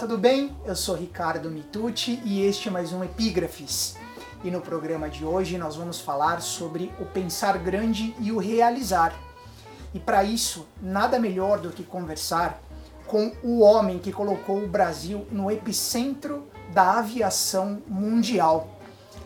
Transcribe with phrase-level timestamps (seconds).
[0.00, 0.56] tudo bem?
[0.64, 3.96] Eu sou Ricardo Mitucci e este é mais um Epígrafes.
[4.42, 9.12] E no programa de hoje nós vamos falar sobre o pensar grande e o realizar.
[9.92, 12.62] E para isso, nada melhor do que conversar
[13.06, 18.80] com o homem que colocou o Brasil no epicentro da aviação mundial.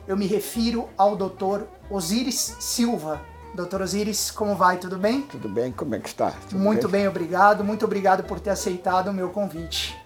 [0.08, 1.66] Eu me refiro ao Dr.
[1.88, 3.20] Osiris Silva.
[3.54, 4.78] Doutor Osiris, como vai?
[4.78, 5.22] Tudo bem?
[5.22, 6.32] Tudo bem, como é que está?
[6.32, 7.02] Tudo muito bem?
[7.02, 7.62] bem, obrigado.
[7.62, 10.02] Muito obrigado por ter aceitado o meu convite.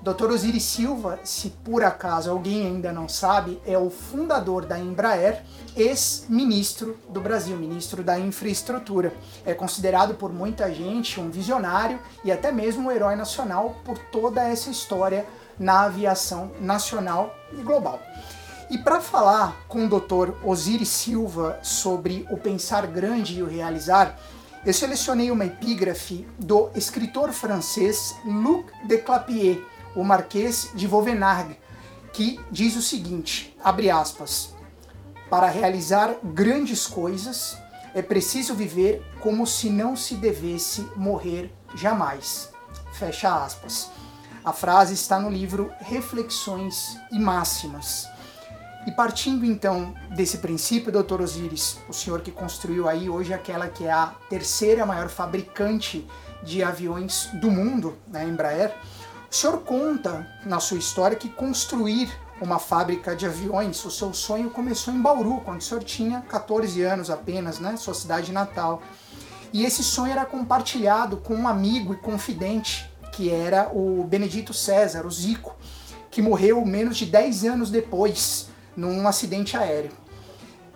[0.00, 0.30] Dr.
[0.30, 5.42] Osiris Silva, se por acaso alguém ainda não sabe, é o fundador da Embraer,
[5.76, 9.12] ex-ministro do Brasil, ministro da Infraestrutura.
[9.44, 14.42] É considerado por muita gente um visionário e até mesmo um herói nacional por toda
[14.42, 15.26] essa história
[15.58, 18.00] na aviação nacional e global.
[18.70, 20.32] E para falar com o Dr.
[20.44, 24.16] Osiris Silva sobre o pensar grande e o realizar,
[24.64, 29.58] eu selecionei uma epígrafe do escritor francês Luc de Clapier,
[29.98, 31.56] o Marquês de Vauvenargues,
[32.12, 34.54] que diz o seguinte, abre aspas,
[35.28, 37.58] para realizar grandes coisas
[37.92, 42.48] é preciso viver como se não se devesse morrer jamais.
[42.92, 43.90] Fecha aspas.
[44.44, 48.08] A frase está no livro Reflexões e Máximas.
[48.86, 53.84] E partindo então desse princípio, doutor Osiris, o senhor que construiu aí hoje aquela que
[53.84, 56.06] é a terceira maior fabricante
[56.42, 58.74] de aviões do mundo, né, Embraer,
[59.30, 64.50] o senhor conta na sua história que construir uma fábrica de aviões, o seu sonho
[64.50, 68.82] começou em Bauru, quando o senhor tinha 14 anos apenas, né, sua cidade natal.
[69.52, 75.04] E esse sonho era compartilhado com um amigo e confidente, que era o Benedito César,
[75.04, 75.56] o Zico,
[76.10, 79.92] que morreu menos de 10 anos depois num acidente aéreo.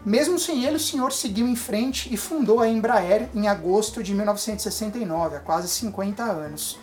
[0.05, 4.13] Mesmo sem ele, o senhor seguiu em frente e fundou a Embraer em agosto de
[4.13, 6.77] 1969, há quase 50 anos.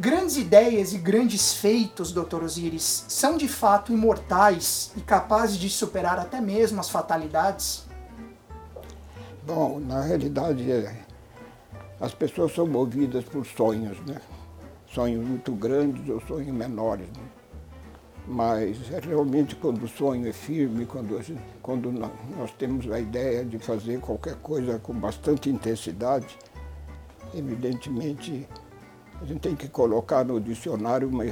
[0.00, 2.42] Grandes ideias e grandes feitos, Dr.
[2.42, 7.84] Osiris, são de fato imortais e capazes de superar até mesmo as fatalidades?
[9.46, 11.04] Bom, na realidade, é,
[12.00, 14.22] as pessoas são movidas por sonhos, né?
[14.90, 17.06] Sonhos muito grandes ou sonhos menores.
[17.06, 17.24] Né?
[18.26, 21.20] Mas é realmente quando o sonho é firme, quando,
[21.60, 26.38] quando nós temos a ideia de fazer qualquer coisa com bastante intensidade,
[27.34, 28.48] evidentemente
[29.20, 31.24] a gente tem que colocar no dicionário uma,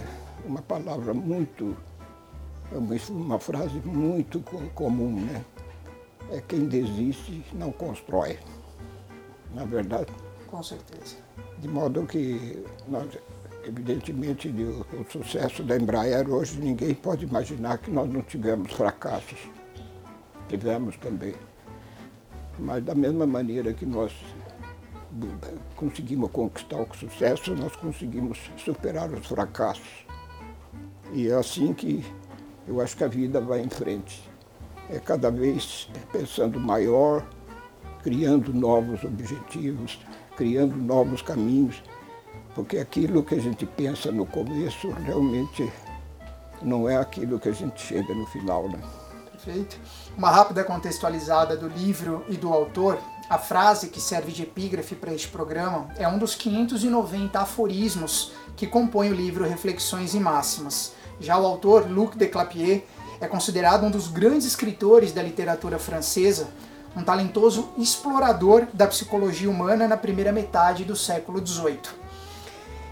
[0.44, 1.76] uma palavra muito,
[3.10, 4.40] uma, frase muito
[4.74, 5.44] comum, né?
[6.30, 8.38] É quem desiste não constrói.
[9.54, 10.12] Na é verdade?
[10.46, 11.16] Com certeza.
[11.58, 13.08] De modo que nós
[13.68, 19.38] Evidentemente, o, o sucesso da Embraer hoje, ninguém pode imaginar que nós não tivemos fracassos.
[20.48, 21.34] Tivemos também.
[22.58, 24.10] Mas da mesma maneira que nós
[25.76, 30.06] conseguimos conquistar o sucesso, nós conseguimos superar os fracassos.
[31.12, 32.04] E é assim que
[32.66, 34.28] eu acho que a vida vai em frente.
[34.90, 37.26] É cada vez pensando maior,
[38.02, 39.98] criando novos objetivos,
[40.36, 41.82] criando novos caminhos
[42.58, 45.72] porque aquilo que a gente pensa no começo realmente
[46.60, 48.80] não é aquilo que a gente chega no final, né?
[49.30, 49.78] Perfeito.
[50.16, 52.98] Uma rápida contextualizada do livro e do autor.
[53.28, 58.66] A frase que serve de epígrafe para este programa é um dos 590 aforismos que
[58.66, 60.92] compõem o livro Reflexões e Máximas.
[61.20, 62.84] Já o autor, Luc de Clapier,
[63.20, 66.48] é considerado um dos grandes escritores da literatura francesa,
[66.96, 71.80] um talentoso explorador da psicologia humana na primeira metade do século XVIII.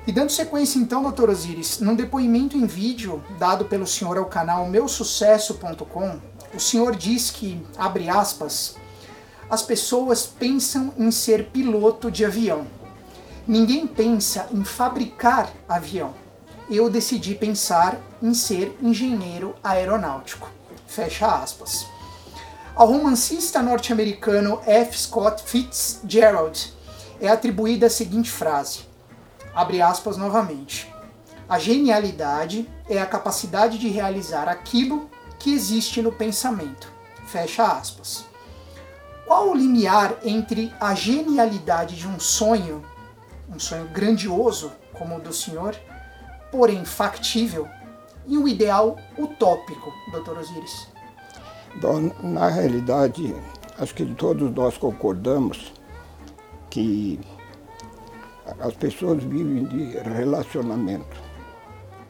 [0.06, 4.66] E dando sequência então, doutor Osiris, num depoimento em vídeo dado pelo senhor ao canal
[4.66, 6.20] meusucesso.com,
[6.54, 8.76] o senhor diz que, abre aspas,
[9.48, 12.66] as pessoas pensam em ser piloto de avião.
[13.46, 16.14] Ninguém pensa em fabricar avião.
[16.68, 20.50] Eu decidi pensar em ser engenheiro aeronáutico.
[20.86, 21.86] Fecha aspas.
[22.74, 24.98] Ao romancista norte-americano F.
[24.98, 26.72] Scott Fitzgerald
[27.20, 28.80] é atribuída a seguinte frase:
[29.54, 30.92] Abre aspas novamente.
[31.48, 36.92] A genialidade é a capacidade de realizar aquilo que existe no pensamento.
[37.28, 38.24] Fecha aspas.
[39.26, 42.82] Qual o limiar entre a genialidade de um sonho,
[43.52, 45.74] um sonho grandioso como o do senhor,
[46.50, 47.68] porém factível,
[48.24, 50.38] e um ideal utópico, Dr.
[50.38, 50.88] Osiris?
[51.80, 53.34] Bom, na realidade,
[53.78, 55.72] acho que todos nós concordamos
[56.70, 57.20] que
[58.60, 61.16] as pessoas vivem de relacionamento.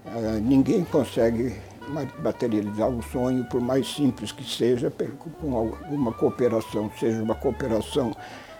[0.05, 1.57] Uh, ninguém consegue
[1.89, 4.93] materializar um sonho, por mais simples que seja,
[5.41, 8.15] com alguma cooperação, seja uma cooperação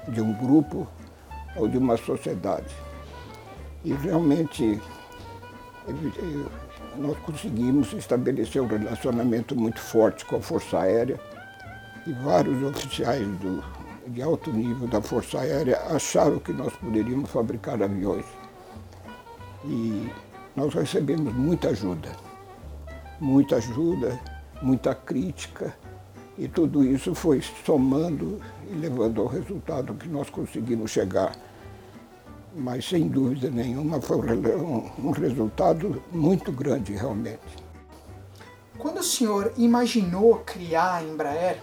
[0.09, 0.87] de um grupo
[1.57, 2.75] ou de uma sociedade.
[3.85, 4.81] E realmente
[6.97, 11.21] nós conseguimos estabelecer um relacionamento muito forte com a Força Aérea
[12.07, 13.63] e vários oficiais do,
[14.09, 18.25] de alto nível da Força Aérea acharam que nós poderíamos fabricar aviões.
[19.65, 20.09] E
[20.55, 22.11] nós recebemos muita ajuda,
[23.21, 24.19] muita ajuda,
[24.63, 25.75] muita crítica,
[26.39, 28.41] e tudo isso foi somando
[28.71, 31.33] e levando ao resultado que nós conseguimos chegar.
[32.55, 34.19] Mas, sem dúvida nenhuma, foi
[34.99, 37.67] um resultado muito grande, realmente.
[38.79, 41.59] Quando o senhor imaginou criar a Embraer,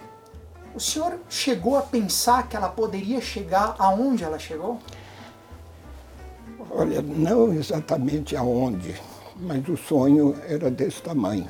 [0.74, 4.78] o senhor chegou a pensar que ela poderia chegar aonde ela chegou?
[6.70, 9.00] Olha, não exatamente aonde,
[9.36, 11.48] mas o sonho era desse tamanho.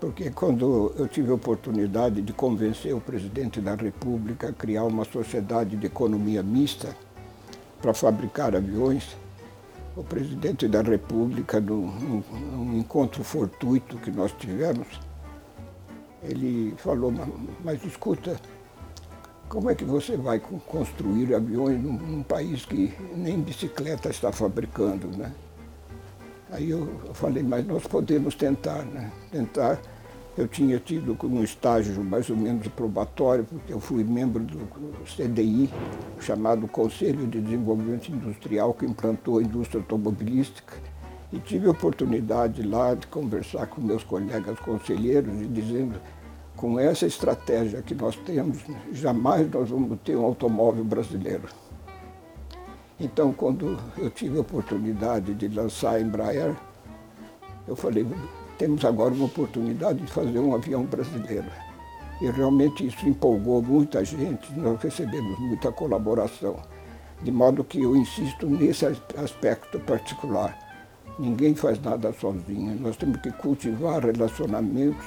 [0.00, 5.04] Porque quando eu tive a oportunidade de convencer o presidente da República a criar uma
[5.04, 6.94] sociedade de economia mista
[7.80, 9.16] para fabricar aviões,
[9.96, 12.22] o presidente da República, num,
[12.52, 14.88] num encontro fortuito que nós tivemos,
[16.22, 17.12] ele falou,
[17.64, 18.38] mas escuta,
[19.48, 25.08] como é que você vai construir aviões num, num país que nem bicicleta está fabricando,
[25.08, 25.32] né?
[26.50, 29.10] Aí eu falei, mas nós podemos tentar, né?
[29.30, 29.80] Tentar.
[30.36, 34.58] Eu tinha tido um estágio mais ou menos probatório, porque eu fui membro do
[35.04, 35.70] CDI,
[36.20, 40.74] chamado Conselho de Desenvolvimento Industrial, que implantou a indústria automobilística.
[41.32, 46.00] E tive a oportunidade lá de conversar com meus colegas conselheiros e dizendo
[46.56, 48.58] com essa estratégia que nós temos,
[48.92, 51.48] jamais nós vamos ter um automóvel brasileiro.
[52.98, 56.54] Então, quando eu tive a oportunidade de lançar a Embraer,
[57.66, 58.06] eu falei,
[58.56, 61.50] temos agora uma oportunidade de fazer um avião brasileiro.
[62.20, 66.56] E realmente isso empolgou muita gente, nós recebemos muita colaboração.
[67.22, 68.86] De modo que eu insisto nesse
[69.16, 70.56] aspecto particular.
[71.18, 75.04] Ninguém faz nada sozinho, nós temos que cultivar relacionamentos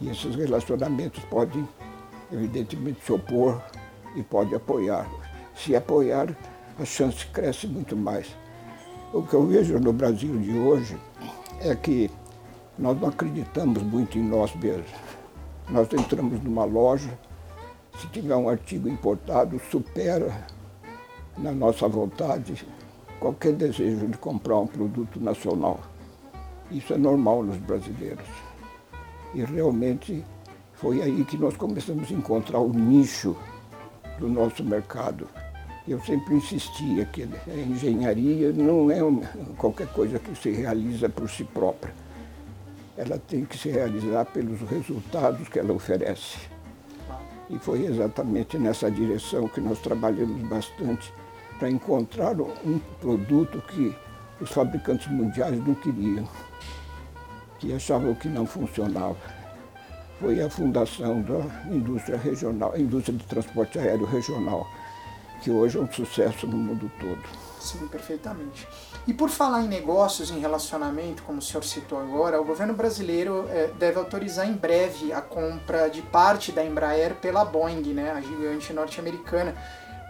[0.00, 1.66] e esses relacionamentos podem,
[2.32, 3.62] evidentemente, se opor
[4.16, 5.08] e podem apoiar.
[5.54, 6.34] Se apoiar,
[6.78, 8.26] a chance cresce muito mais.
[9.12, 10.98] O que eu vejo no Brasil de hoje
[11.60, 12.10] é que
[12.78, 14.90] nós não acreditamos muito em nós mesmos.
[15.68, 17.16] Nós entramos numa loja,
[17.98, 20.46] se tiver um artigo importado, supera
[21.38, 22.66] na nossa vontade
[23.20, 25.80] qualquer desejo de comprar um produto nacional.
[26.70, 28.26] Isso é normal nos brasileiros.
[29.32, 30.24] E realmente
[30.74, 33.36] foi aí que nós começamos a encontrar o nicho
[34.18, 35.28] do nosso mercado.
[35.86, 39.26] Eu sempre insistia que a engenharia não é uma,
[39.58, 41.92] qualquer coisa que se realiza por si própria.
[42.96, 46.38] Ela tem que se realizar pelos resultados que ela oferece.
[47.50, 51.12] E foi exatamente nessa direção que nós trabalhamos bastante
[51.58, 53.94] para encontrar um produto que
[54.40, 56.26] os fabricantes mundiais não queriam
[57.58, 59.16] que achavam que não funcionava.
[60.20, 64.66] Foi a fundação da indústria regional, indústria de transporte aéreo regional,
[65.44, 67.20] que hoje é um sucesso no mundo todo.
[67.60, 68.66] Sim, perfeitamente.
[69.06, 73.46] E por falar em negócios, em relacionamento, como o senhor citou agora, o governo brasileiro
[73.50, 78.22] é, deve autorizar em breve a compra de parte da Embraer pela Boeing, né, a
[78.22, 79.54] gigante norte-americana,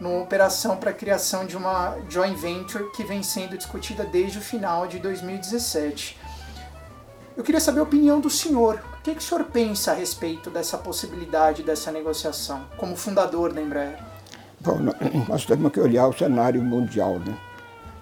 [0.01, 4.41] numa operação para a criação de uma joint venture que vem sendo discutida desde o
[4.41, 6.17] final de 2017.
[7.37, 8.81] Eu queria saber a opinião do senhor.
[9.01, 13.61] O que, que o senhor pensa a respeito dessa possibilidade dessa negociação, como fundador da
[13.61, 14.14] Embraer?
[14.65, 14.79] Bom,
[15.29, 17.37] nós temos que olhar o cenário mundial, né?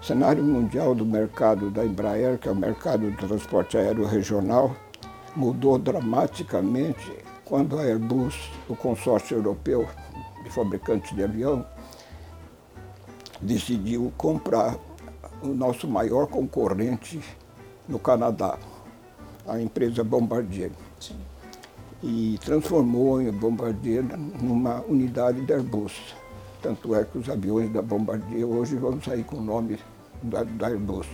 [0.01, 4.73] O cenário mundial do mercado da Embraer, que é o mercado do transporte aéreo regional,
[5.35, 7.11] mudou dramaticamente
[7.43, 9.85] quando a Airbus, o consórcio europeu
[10.41, 11.65] de fabricantes de avião,
[13.41, 14.77] decidiu comprar
[15.41, 17.19] o nosso maior concorrente
[17.89, 18.57] no Canadá,
[19.45, 20.71] a empresa Bombardier.
[20.97, 21.17] Sim.
[22.01, 24.03] E transformou a Bombardier
[24.41, 26.22] numa unidade da Airbus.
[26.63, 29.77] Tanto é que os aviões da Bombardier hoje vão sair com o nome
[30.23, 31.05] da, da Airbus.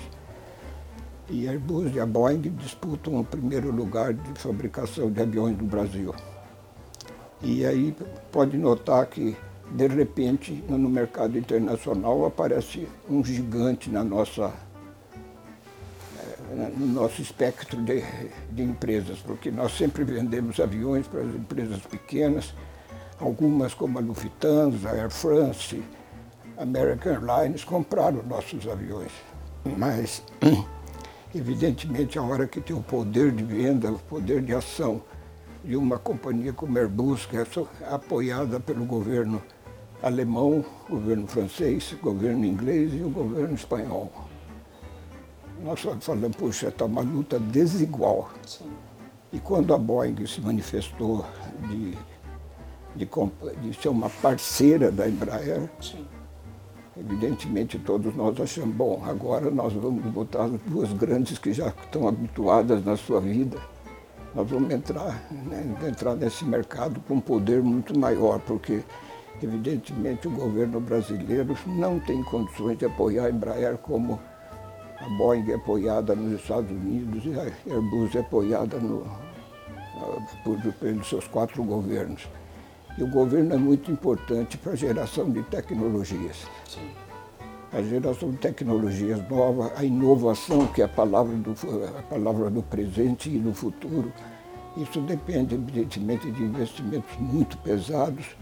[1.28, 5.66] E a Airbus e a Boeing disputam o primeiro lugar de fabricação de aviões no
[5.66, 6.14] Brasil.
[7.42, 7.96] E aí
[8.32, 9.36] pode notar que,
[9.72, 14.54] de repente, no mercado internacional aparece um gigante na nossa
[16.78, 18.04] no nosso espectro de,
[18.52, 22.54] de empresas, porque nós sempre vendemos aviões para as empresas pequenas,
[23.20, 25.84] algumas como a Lufthansa, a Air France,
[26.58, 29.12] American Airlines compraram nossos aviões.
[29.78, 30.24] Mas,
[31.36, 35.02] evidentemente, a hora que tem o poder de venda, o poder de ação
[35.64, 37.46] de uma companhia como a Airbus, que é
[37.92, 39.42] apoiada pelo governo
[40.02, 44.30] alemão, governo francês, governo inglês e o governo espanhol
[45.64, 48.30] nós falamos, puxa, está uma luta desigual.
[48.46, 48.72] Sim.
[49.32, 51.26] E quando a Boeing se manifestou
[51.70, 51.98] de,
[52.96, 53.08] de,
[53.62, 56.06] de ser uma parceira da Embraer, Sim.
[56.98, 62.08] evidentemente todos nós achamos, bom, agora nós vamos botar as duas grandes que já estão
[62.08, 63.58] habituadas na sua vida,
[64.36, 68.84] nós vamos entrar, né, entrar nesse mercado com um poder muito maior, porque
[69.42, 74.20] evidentemente o governo brasileiro não tem condições de apoiar a Embraer como
[75.00, 79.06] a Boeing é apoiada nos Estados Unidos e a Airbus é apoiada no,
[80.44, 82.28] por, pelos seus quatro governos.
[83.00, 86.46] E o governo é muito importante para a geração de tecnologias.
[86.68, 86.90] Sim.
[87.72, 91.56] A geração de tecnologias novas, a inovação, que é a palavra do,
[91.98, 94.12] a palavra do presente e do futuro,
[94.76, 98.36] isso depende, evidentemente, de investimentos muito pesados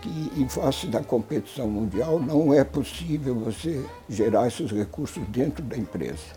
[0.00, 5.76] que em face da competição mundial não é possível você gerar esses recursos dentro da
[5.76, 6.36] empresa.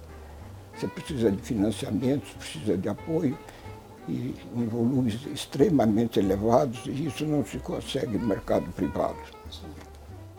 [0.75, 3.38] Você precisa de financiamentos, precisa de apoio
[4.10, 9.18] e em volumes extremamente elevados e isso não se consegue no mercado privado.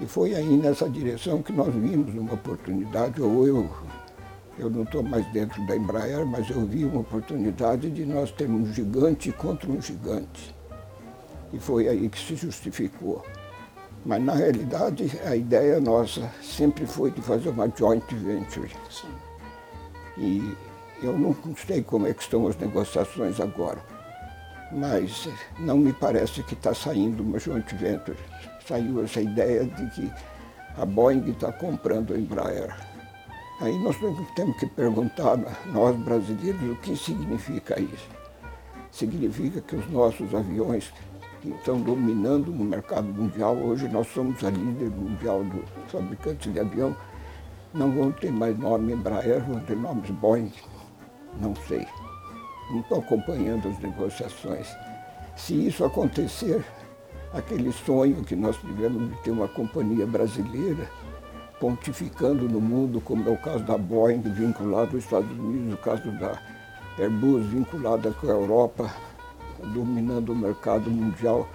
[0.01, 3.71] E foi aí nessa direção que nós vimos uma oportunidade, ou eu,
[4.59, 8.71] eu não estou mais dentro da Embraer, mas eu vi uma oportunidade de nós termos
[8.71, 10.55] um gigante contra um gigante
[11.53, 13.25] e foi aí que se justificou.
[14.05, 18.71] Mas, na realidade, a ideia nossa sempre foi de fazer uma joint venture.
[18.89, 19.09] Sim.
[20.17, 20.57] E
[21.03, 23.79] eu não sei como é que estão as negociações agora,
[24.73, 25.29] mas
[25.59, 28.19] não me parece que está saindo uma joint venture.
[28.67, 30.13] Saiu essa ideia de que
[30.77, 32.75] a Boeing está comprando a Embraer.
[33.61, 33.97] Aí nós
[34.35, 38.09] temos que perguntar, nós brasileiros, o que significa isso.
[38.91, 40.93] Significa que os nossos aviões
[41.41, 43.57] que estão dominando no mercado mundial.
[43.57, 46.97] Hoje nós somos a líder mundial dos fabricantes de avião.
[47.73, 50.53] Não vão ter mais nome Embraer, vão ter nomes Boeing.
[51.39, 51.87] Não sei.
[52.71, 54.69] Não estou acompanhando as negociações.
[55.37, 56.65] Se isso acontecer,
[57.33, 60.89] aquele sonho que nós tivemos de ter uma companhia brasileira
[61.61, 66.11] pontificando no mundo, como é o caso da Boeing vinculada aos Estados Unidos, o caso
[66.13, 66.41] da
[66.99, 68.91] Airbus vinculada com a Europa,
[69.75, 71.47] dominando o mercado mundial,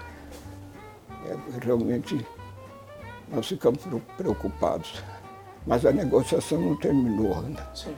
[1.25, 2.25] é, realmente
[3.31, 3.81] nós ficamos
[4.15, 5.03] preocupados.
[5.65, 7.67] Mas a negociação não terminou ainda.
[7.73, 7.95] Sim.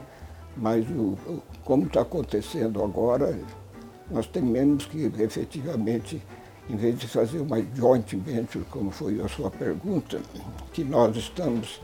[0.60, 1.16] Mas o,
[1.64, 3.38] como está acontecendo agora,
[4.10, 6.20] nós tememos que efetivamente,
[6.68, 10.20] em vez de fazer uma joint venture, como foi a sua pergunta,
[10.72, 11.80] que nós estamos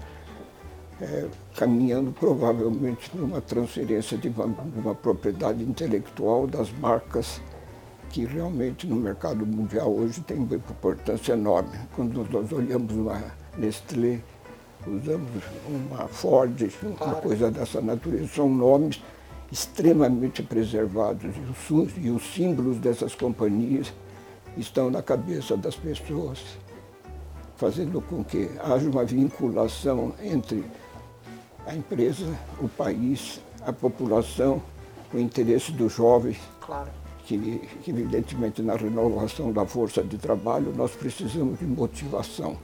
[1.00, 7.40] é, caminhando provavelmente para uma transferência de uma, de uma propriedade intelectual das marcas
[8.10, 11.76] que realmente no mercado mundial hoje tem uma importância enorme.
[11.96, 13.20] Quando nós olhamos uma
[13.58, 14.20] Nestlé,
[14.86, 19.02] usamos uma Ford, uma coisa dessa natureza, são nomes
[19.50, 21.34] extremamente preservados.
[21.36, 23.92] E os, e os símbolos dessas companhias
[24.56, 26.40] estão na cabeça das pessoas,
[27.56, 30.64] fazendo com que haja uma vinculação entre
[31.66, 32.26] a empresa,
[32.60, 34.62] o país, a população,
[35.12, 36.38] o interesse dos jovens.
[36.60, 36.90] Claro.
[37.26, 37.38] que,
[37.82, 42.56] que, evidentemente na renovação da força de trabalho nós precisamos de motivação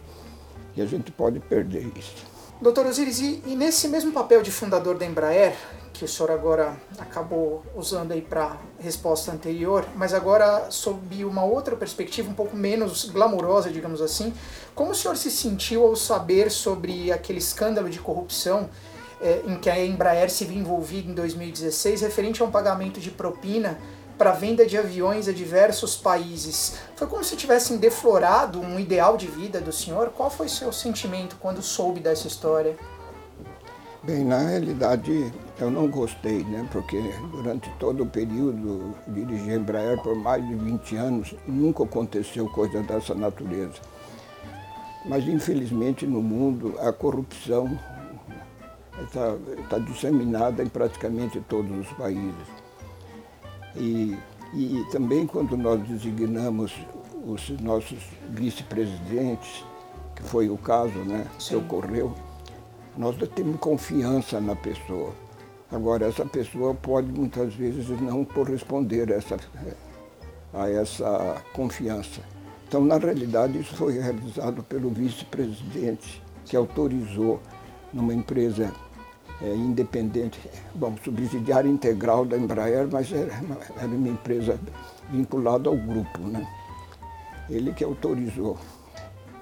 [0.80, 2.26] a gente pode perder isso.
[2.60, 5.56] Doutor Osiris, e, e nesse mesmo papel de fundador da Embraer,
[6.00, 11.76] que o senhor agora acabou usando aí para resposta anterior, mas agora sob uma outra
[11.76, 14.32] perspectiva um pouco menos glamurosa, digamos assim,
[14.74, 18.70] como o senhor se sentiu ao saber sobre aquele escândalo de corrupção
[19.20, 23.10] eh, em que a Embraer se viu envolvida em 2016 referente a um pagamento de
[23.10, 23.78] propina
[24.20, 26.74] para venda de aviões a diversos países.
[26.94, 30.10] Foi como se tivessem deflorado um ideal de vida do senhor?
[30.10, 32.76] Qual foi seu sentimento quando soube dessa história?
[34.02, 36.68] Bem, na realidade eu não gostei, né?
[36.70, 37.00] Porque
[37.32, 42.82] durante todo o período dirigi a Embraer por mais de 20 anos nunca aconteceu coisa
[42.82, 43.80] dessa natureza.
[45.06, 47.70] Mas infelizmente no mundo a corrupção
[49.02, 52.59] está, está disseminada em praticamente todos os países.
[53.76, 54.16] E,
[54.54, 56.74] e também quando nós designamos
[57.24, 57.98] os nossos
[58.30, 59.64] vice-presidentes,
[60.16, 62.14] que foi o caso né, que ocorreu,
[62.96, 65.12] nós temos confiança na pessoa.
[65.70, 69.36] Agora, essa pessoa pode muitas vezes não corresponder a essa,
[70.52, 72.20] a essa confiança.
[72.66, 77.40] Então, na realidade, isso foi realizado pelo vice-presidente, que autorizou
[77.92, 78.72] numa empresa
[79.42, 80.38] é, independente,
[80.74, 83.32] bom, subsidiária integral da Embraer, mas era,
[83.76, 84.58] era uma empresa
[85.10, 86.46] vinculada ao grupo, né?
[87.48, 88.58] Ele que autorizou.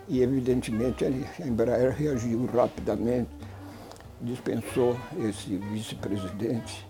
[0.08, 3.28] E evidentemente a Embraer reagiu rapidamente
[4.20, 6.86] dispensou esse vice-presidente,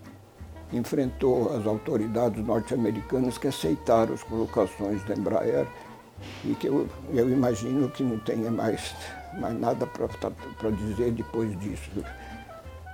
[0.73, 5.67] enfrentou as autoridades norte-americanas que aceitaram as colocações da Embraer
[6.43, 8.95] e que eu, eu imagino que não tenha mais,
[9.39, 11.91] mais nada para dizer depois disso.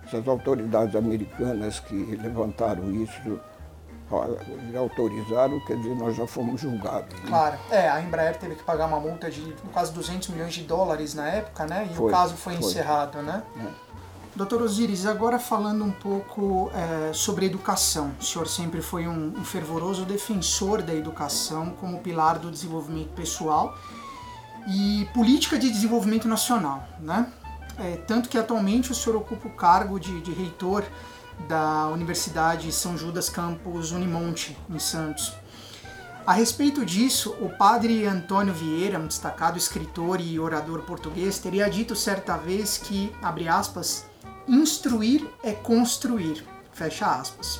[0.05, 3.39] Essas autoridades americanas que levantaram isso
[4.77, 7.11] autorizaram, quer dizer, nós já fomos julgados.
[7.21, 7.27] Né?
[7.27, 9.41] Claro, é, a Embraer teve que pagar uma multa de
[9.73, 11.87] quase 200 milhões de dólares na época, né?
[11.91, 12.65] E foi, o caso foi, foi.
[12.65, 13.41] encerrado, né?
[13.59, 13.85] É.
[14.35, 18.11] Doutor Osiris, agora falando um pouco é, sobre educação.
[18.19, 23.75] O senhor sempre foi um, um fervoroso defensor da educação como pilar do desenvolvimento pessoal
[24.67, 27.31] e política de desenvolvimento nacional, né?
[27.77, 30.83] É, tanto que atualmente o senhor ocupa o cargo de, de reitor
[31.47, 35.33] da Universidade São Judas Campus Unimonte, em Santos.
[36.25, 41.95] A respeito disso, o padre Antônio Vieira, um destacado escritor e orador português, teria dito
[41.95, 44.05] certa vez que, abre aspas,
[44.47, 47.59] instruir é construir, fecha aspas.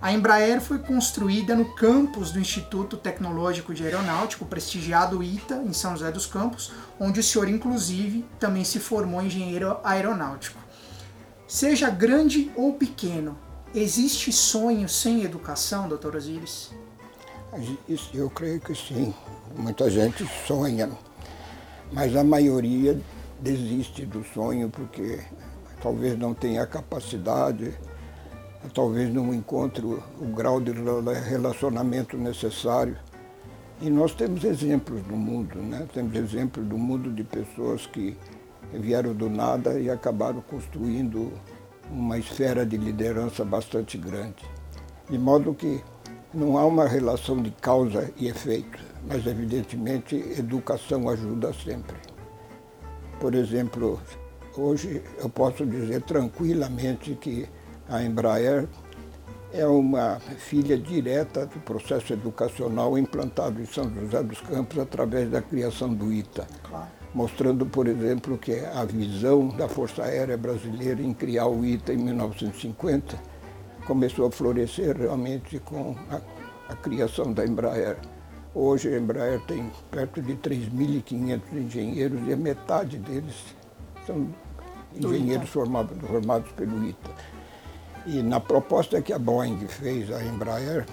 [0.00, 5.96] A Embraer foi construída no campus do Instituto Tecnológico de Aeronáutico, prestigiado ITA, em São
[5.96, 10.60] José dos Campos, onde o senhor, inclusive, também se formou engenheiro aeronáutico.
[11.48, 13.36] Seja grande ou pequeno,
[13.74, 16.70] existe sonho sem educação, doutor Osiris?
[18.14, 19.12] Eu creio que sim.
[19.56, 20.90] Muita gente sonha,
[21.90, 23.00] mas a maioria
[23.40, 25.24] desiste do sonho porque
[25.82, 27.74] talvez não tenha a capacidade,
[28.74, 30.72] talvez não encontre o grau de
[31.28, 32.96] relacionamento necessário.
[33.80, 35.86] E nós temos exemplos no mundo, né?
[35.92, 38.16] Temos exemplos do mundo de pessoas que
[38.72, 41.32] vieram do nada e acabaram construindo
[41.90, 44.44] uma esfera de liderança bastante grande.
[45.08, 45.82] De modo que
[46.34, 51.96] não há uma relação de causa e efeito, mas evidentemente educação ajuda sempre.
[53.20, 54.00] Por exemplo,
[54.56, 57.48] hoje eu posso dizer tranquilamente que
[57.88, 58.68] a Embraer
[59.52, 65.40] é uma filha direta do processo educacional implantado em São José dos Campos através da
[65.40, 66.46] criação do ITA.
[66.62, 71.94] Claro mostrando, por exemplo, que a visão da Força Aérea Brasileira em criar o ITA
[71.94, 73.18] em 1950
[73.86, 76.20] começou a florescer realmente com a,
[76.72, 77.96] a criação da Embraer.
[78.54, 83.34] Hoje a Embraer tem perto de 3.500 engenheiros e a metade deles
[84.06, 84.28] são
[84.94, 87.10] engenheiros formados, formados pelo ITA.
[88.08, 90.86] E na proposta que a Boeing fez à Embraer,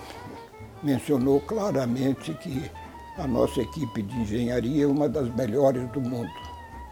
[0.84, 2.70] mencionou claramente que
[3.18, 6.30] a nossa equipe de engenharia é uma das melhores do mundo.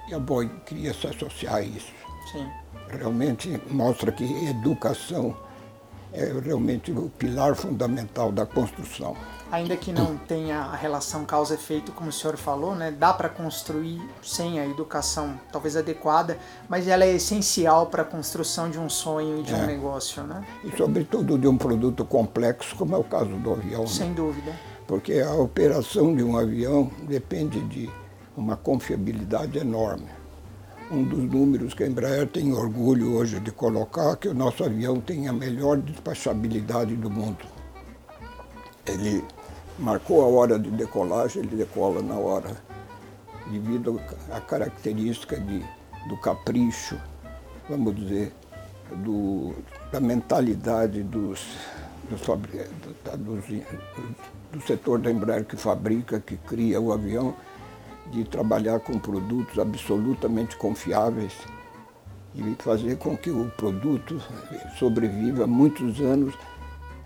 [0.07, 1.91] E a Boeing queria se associar a isso.
[2.31, 2.47] Sim.
[2.88, 5.36] Realmente mostra que educação
[6.13, 9.15] é realmente o pilar fundamental da construção.
[9.52, 14.02] Ainda que não tenha a relação causa-efeito, como o senhor falou, né, dá para construir
[14.21, 19.39] sem a educação talvez adequada, mas ela é essencial para a construção de um sonho
[19.39, 19.58] e de é.
[19.58, 20.23] um negócio.
[20.23, 20.43] Né?
[20.63, 23.82] E, sobretudo, de um produto complexo, como é o caso do avião.
[23.82, 23.88] Né?
[23.88, 24.15] Sem né?
[24.15, 24.54] dúvida
[24.88, 27.89] porque a operação de um avião depende de
[28.36, 30.08] uma confiabilidade enorme.
[30.93, 35.01] Um dos números que a Embraer tem orgulho hoje de colocar que o nosso avião
[35.01, 37.43] tem a melhor despachabilidade do mundo.
[38.86, 39.25] Ele
[39.79, 42.56] marcou a hora de decolagem, ele decola na hora,
[43.51, 43.99] devido
[44.32, 45.65] à característica de,
[46.08, 47.01] do capricho,
[47.67, 48.32] vamos dizer,
[48.97, 49.51] do,
[49.91, 51.58] da mentalidade dos,
[52.08, 52.21] dos,
[54.51, 57.34] do setor da Embraer que fabrica, que cria o avião,
[58.11, 61.33] de trabalhar com produtos absolutamente confiáveis
[62.35, 64.21] e fazer com que o produto
[64.77, 66.35] sobreviva muitos anos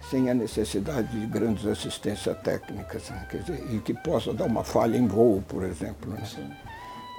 [0.10, 3.28] sem a necessidade de grandes assistências técnicas, né?
[3.32, 6.12] dizer, e que possa dar uma falha em voo, por exemplo.
[6.12, 6.24] Né?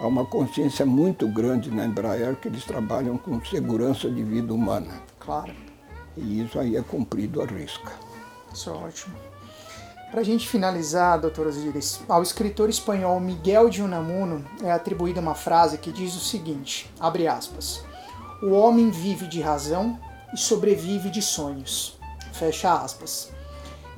[0.01, 5.03] Há uma consciência muito grande na Embraer que eles trabalham com segurança de vida humana.
[5.19, 5.53] Claro.
[6.17, 7.93] E isso aí é cumprido à risca.
[8.53, 9.28] Isso é ótimo.
[10.11, 15.35] Para a gente finalizar, doutor Osiris, ao escritor espanhol Miguel de Unamuno é atribuída uma
[15.35, 17.85] frase que diz o seguinte, abre aspas,
[18.43, 20.01] o homem vive de razão
[20.33, 21.99] e sobrevive de sonhos,
[22.33, 23.31] fecha aspas.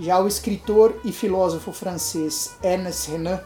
[0.01, 3.41] Já o escritor e filósofo francês Ernest Renan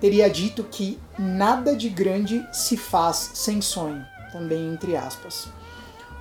[0.00, 5.48] teria dito que nada de grande se faz sem sonho, também entre aspas.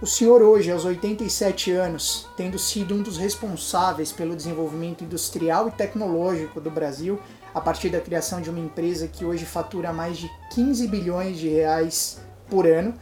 [0.01, 5.71] O senhor hoje, aos 87 anos, tendo sido um dos responsáveis pelo desenvolvimento industrial e
[5.71, 7.19] tecnológico do Brasil,
[7.53, 11.49] a partir da criação de uma empresa que hoje fatura mais de 15 bilhões de
[11.49, 12.17] reais
[12.49, 12.93] por ano,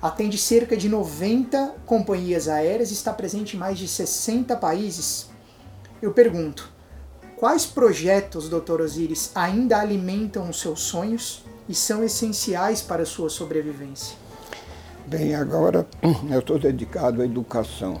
[0.00, 5.28] atende cerca de 90 companhias aéreas e está presente em mais de 60 países.
[6.00, 6.70] Eu pergunto,
[7.36, 8.82] quais projetos, Dr.
[8.82, 14.27] Osiris, ainda alimentam os seus sonhos e são essenciais para a sua sobrevivência?
[15.08, 15.86] Bem, agora
[16.30, 17.98] eu estou dedicado à educação.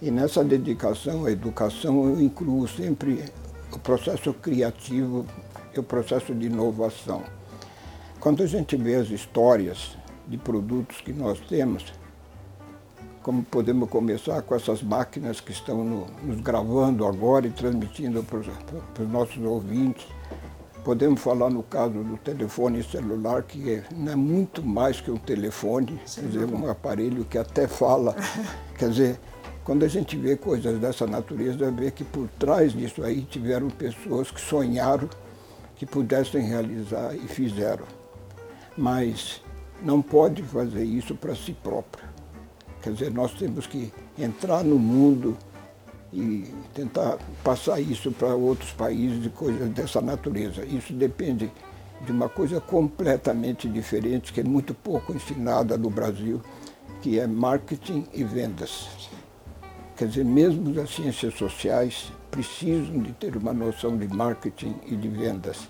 [0.00, 3.22] E nessa dedicação à educação eu incluo sempre
[3.70, 5.26] o processo criativo
[5.76, 7.22] e o processo de inovação.
[8.18, 9.94] Quando a gente vê as histórias
[10.26, 11.92] de produtos que nós temos,
[13.22, 18.38] como podemos começar com essas máquinas que estão no, nos gravando agora e transmitindo para
[18.38, 20.06] os nossos ouvintes.
[20.84, 25.18] Podemos falar no caso do telefone celular, que é, não é muito mais que um
[25.18, 28.16] telefone, Sim, quer dizer, um aparelho que até fala.
[28.78, 29.20] quer dizer,
[29.62, 34.30] quando a gente vê coisas dessa natureza, vê que por trás disso aí tiveram pessoas
[34.30, 35.08] que sonharam
[35.76, 37.84] que pudessem realizar e fizeram.
[38.76, 39.42] Mas
[39.82, 42.04] não pode fazer isso para si próprio.
[42.82, 45.36] Quer dizer, nós temos que entrar no mundo
[46.12, 50.64] e tentar passar isso para outros países e coisas dessa natureza.
[50.64, 51.50] Isso depende
[52.04, 56.40] de uma coisa completamente diferente, que é muito pouco ensinada no Brasil,
[57.02, 58.88] que é marketing e vendas.
[59.96, 65.08] Quer dizer, mesmo as ciências sociais precisam de ter uma noção de marketing e de
[65.08, 65.68] vendas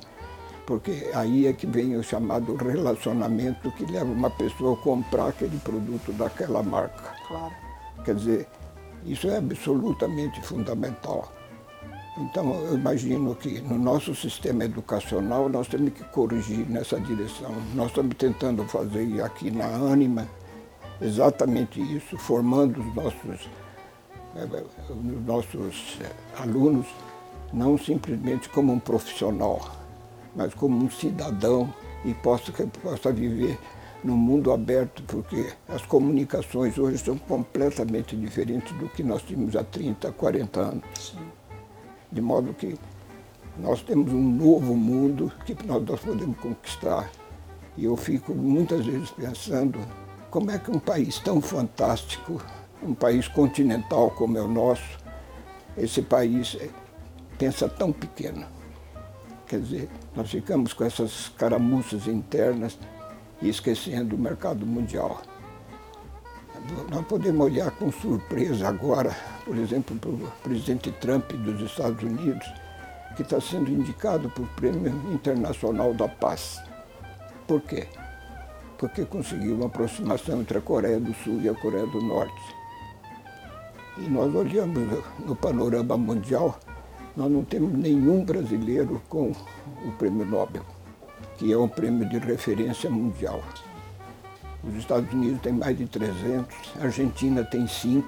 [0.71, 5.59] porque aí é que vem o chamado relacionamento que leva uma pessoa a comprar aquele
[5.59, 7.13] produto daquela marca.
[7.27, 7.53] Claro.
[8.05, 8.49] Quer dizer,
[9.05, 11.33] isso é absolutamente fundamental.
[12.19, 17.51] Então, eu imagino que no nosso sistema educacional nós temos que corrigir nessa direção.
[17.75, 20.27] Nós estamos tentando fazer aqui na Anima
[21.01, 23.49] exatamente isso, formando os nossos,
[24.37, 26.11] eh, os nossos eh,
[26.43, 26.87] alunos
[27.53, 29.61] não simplesmente como um profissional,
[30.37, 31.73] mas como um cidadão
[32.05, 33.59] e possa, possa viver
[34.03, 39.63] num mundo aberto, porque as comunicações hoje são completamente diferentes do que nós tínhamos há
[39.63, 40.85] 30, 40 anos.
[40.99, 41.27] Sim.
[42.11, 42.77] De modo que
[43.59, 47.11] nós temos um novo mundo que nós, nós podemos conquistar.
[47.77, 49.79] E eu fico muitas vezes pensando
[50.31, 52.41] como é que um país tão fantástico,
[52.83, 54.99] um país continental como é o nosso,
[55.77, 56.69] esse país é,
[57.39, 58.47] pensa tão pequeno.
[59.47, 62.79] Quer dizer, nós ficamos com essas caramuças internas
[63.43, 65.23] e esquecendo o mercado mundial.
[66.91, 72.47] Nós podemos olhar com surpresa agora, por exemplo, para o presidente Trump dos Estados Unidos,
[73.17, 76.63] que está sendo indicado para o Prêmio Internacional da Paz.
[77.47, 77.89] Por quê?
[78.79, 82.55] Porque conseguiu uma aproximação entre a Coreia do Sul e a Coreia do Norte.
[83.99, 86.59] E nós olhamos no panorama mundial,
[87.17, 89.33] nós não temos nenhum brasileiro com
[89.85, 90.65] o prêmio Nobel,
[91.41, 93.43] que é um prêmio de referência mundial.
[94.63, 98.07] Os Estados Unidos têm mais de 300, a Argentina tem 5,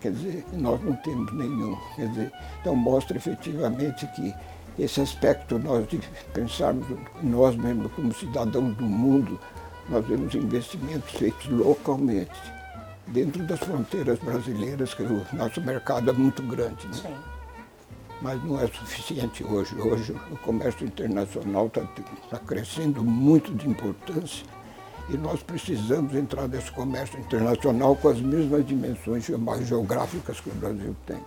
[0.00, 1.76] quer dizer, nós não temos nenhum.
[1.96, 4.32] Quer dizer, então mostra efetivamente que
[4.78, 5.98] esse aspecto nós de
[6.32, 6.86] pensarmos
[7.20, 9.36] nós mesmos como cidadãos do mundo,
[9.88, 12.40] nós vemos investimentos feitos localmente,
[13.08, 16.86] dentro das fronteiras brasileiras, que o nosso mercado é muito grande.
[16.86, 16.92] Né?
[16.92, 17.29] Sim
[18.20, 19.74] mas não é suficiente hoje.
[19.80, 21.82] Hoje o comércio internacional está
[22.30, 24.44] tá crescendo muito de importância
[25.08, 29.24] e nós precisamos entrar nesse comércio internacional com as mesmas dimensões
[29.64, 31.20] geográficas que o Brasil tem.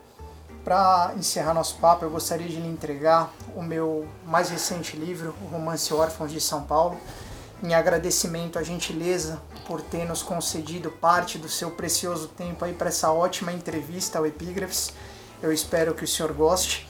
[0.63, 5.47] Para encerrar nosso papo, eu gostaria de lhe entregar o meu mais recente livro, o
[5.47, 6.97] Romance Órfãos de São Paulo,
[7.61, 12.87] em agradecimento à gentileza por ter nos concedido parte do seu precioso tempo aí para
[12.87, 14.93] essa ótima entrevista ao Epígrafes.
[15.43, 16.87] Eu espero que o senhor goste.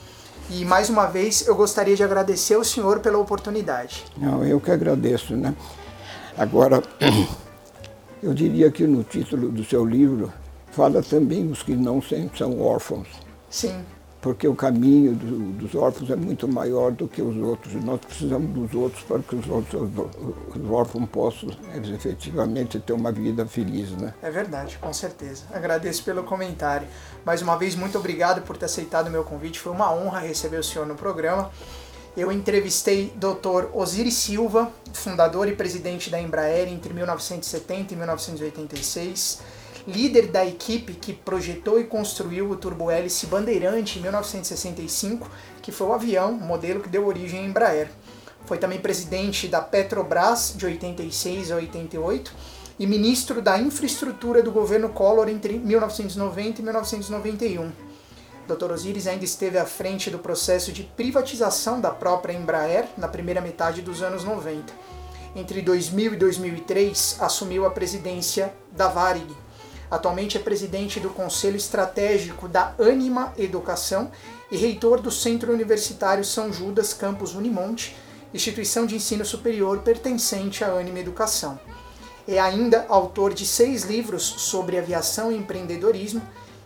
[0.50, 4.06] E mais uma vez eu gostaria de agradecer ao senhor pela oportunidade.
[4.16, 5.56] Não, eu que agradeço, né?
[6.38, 6.82] Agora,
[8.24, 10.32] eu diria que no título do seu livro
[10.72, 13.08] fala também os que não são órfãos.
[13.50, 13.84] Sim
[14.24, 17.74] porque o caminho do, dos órfãos é muito maior do que os outros.
[17.84, 19.82] Nós precisamos dos outros para que os, outros,
[20.56, 21.50] os órfãos possam
[21.94, 23.92] efetivamente ter uma vida feliz.
[23.92, 24.14] Né?
[24.22, 25.44] É verdade, com certeza.
[25.52, 26.88] Agradeço pelo comentário.
[27.26, 29.60] Mais uma vez, muito obrigado por ter aceitado o meu convite.
[29.60, 31.52] Foi uma honra receber o senhor no programa.
[32.16, 33.66] Eu entrevistei Dr.
[33.74, 41.14] Osiris Silva, fundador e presidente da Embraer entre 1970 e 1986 líder da equipe que
[41.14, 45.30] projetou e construiu o turbohélice Bandeirante em 1965,
[45.62, 47.90] que foi o avião, modelo que deu origem à Embraer.
[48.46, 52.34] Foi também presidente da Petrobras de 86 a 88
[52.80, 57.72] e ministro da Infraestrutura do governo Collor entre 1990 e 1991.
[58.48, 58.72] Dr.
[58.72, 63.82] Osiris ainda esteve à frente do processo de privatização da própria Embraer na primeira metade
[63.82, 64.74] dos anos 90.
[65.36, 69.26] Entre 2000 e 2003, assumiu a presidência da Varig,
[69.90, 74.12] Atualmente é presidente do Conselho Estratégico da Anima Educação
[74.52, 77.96] e reitor do Centro Universitário São Judas Campus Unimonte,
[78.34, 81.60] instituição de ensino superior pertencente à Anima Educação.
[82.28, 86.22] É ainda autor de seis livros sobre aviação e empreendedorismo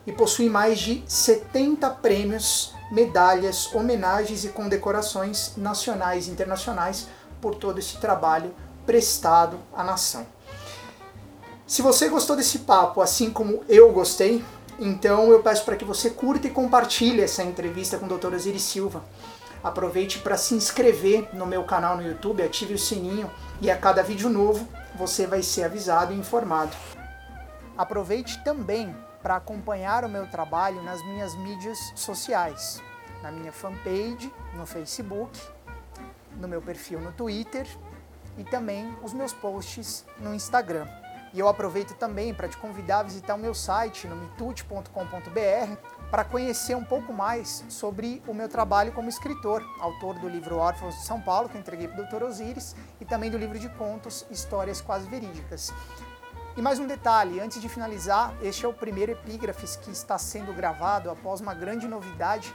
[0.06, 7.08] e possui mais de 70 prêmios, medalhas, homenagens e condecorações nacionais e internacionais
[7.40, 8.54] por todo esse trabalho
[8.86, 10.26] prestado à nação.
[11.68, 14.42] Se você gostou desse papo, assim como eu gostei,
[14.78, 18.32] então eu peço para que você curta e compartilhe essa entrevista com o Dr.
[18.32, 19.04] Osiris Silva.
[19.62, 24.02] Aproveite para se inscrever no meu canal no YouTube, ative o sininho e a cada
[24.02, 26.74] vídeo novo você vai ser avisado e informado.
[27.76, 32.80] Aproveite também para acompanhar o meu trabalho nas minhas mídias sociais,
[33.22, 35.38] na minha fanpage no Facebook,
[36.40, 37.66] no meu perfil no Twitter
[38.38, 40.88] e também os meus posts no Instagram.
[41.32, 44.90] E eu aproveito também para te convidar a visitar o meu site no mitute.com.br
[46.10, 50.94] para conhecer um pouco mais sobre o meu trabalho como escritor, autor do livro Órfãos
[50.94, 52.24] de São Paulo, que eu entreguei para o Dr.
[52.24, 55.72] Osiris, e também do livro de contos Histórias Quase Verídicas.
[56.56, 60.52] E mais um detalhe, antes de finalizar, este é o primeiro epígrafes que está sendo
[60.52, 62.52] gravado após uma grande novidade,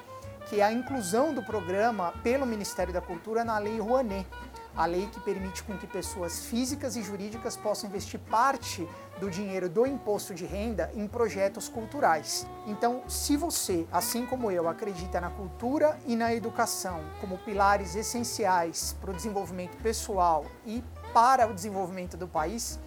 [0.48, 4.28] que é a inclusão do programa pelo Ministério da Cultura na Lei Rouanet
[4.76, 8.88] a lei que permite com que pessoas físicas e jurídicas possam investir parte
[9.20, 12.48] do dinheiro do imposto de renda em projetos culturais.
[12.66, 18.96] Então, se você, assim como eu, acredita na cultura e na educação como pilares essenciais
[19.00, 20.84] para o desenvolvimento pessoal e
[21.14, 22.80] para o desenvolvimento do país,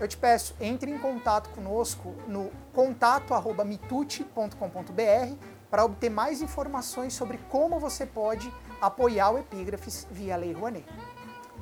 [0.00, 5.36] eu te peço, entre em contato conosco no contato@mitute.com.br
[5.70, 10.86] para obter mais informações sobre como você pode apoiar o Epígrafes via Lei Rouanet.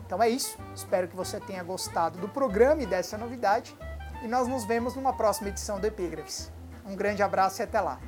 [0.06, 0.58] Então é isso.
[0.74, 3.76] Espero que você tenha gostado do programa e dessa novidade.
[4.22, 6.50] E nós nos vemos numa próxima edição do Epígrafes.
[6.86, 7.98] Um grande abraço e até lá.